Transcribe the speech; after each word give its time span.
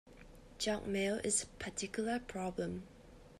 Junk 0.57 0.87
mail 0.87 1.19
is 1.25 1.43
a 1.43 1.47
particular 1.59 2.17
problem 2.17 2.87